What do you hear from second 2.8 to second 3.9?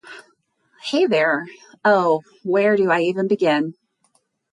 I even begin?